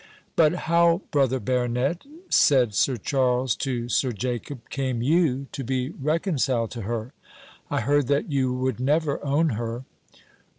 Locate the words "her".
6.81-7.13, 9.49-9.85